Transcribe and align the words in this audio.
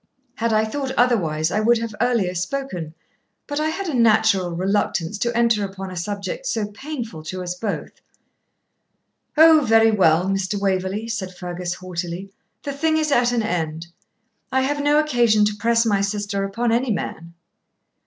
Had 0.37 0.51
I 0.51 0.65
thought 0.65 0.89
otherwise 0.97 1.51
I 1.51 1.59
would 1.59 1.77
have 1.77 1.93
earlier 2.01 2.33
spoken; 2.33 2.95
but 3.45 3.59
I 3.59 3.67
had 3.69 3.87
a 3.87 3.93
natural 3.93 4.49
reluctance 4.49 5.19
to 5.19 5.37
enter 5.37 5.63
upon 5.63 5.91
a 5.91 5.95
subject 5.95 6.47
so 6.47 6.71
painful 6.71 7.21
to 7.25 7.43
us 7.43 7.53
both.' 7.53 8.01
'O, 9.37 9.61
very 9.63 9.91
well, 9.91 10.25
Mr. 10.25 10.59
Waverley,' 10.59 11.07
said 11.07 11.35
Fergus, 11.37 11.75
haughtily, 11.75 12.31
'the 12.63 12.73
thing 12.73 12.97
is 12.97 13.11
at 13.11 13.31
an 13.31 13.43
end. 13.43 13.85
I 14.51 14.61
have 14.61 14.81
no 14.81 14.97
occasion 14.97 15.45
to 15.45 15.55
press 15.55 15.85
my 15.85 16.01
sister 16.01 16.43
upon 16.45 16.71
any 16.71 16.89
man.' 16.89 17.35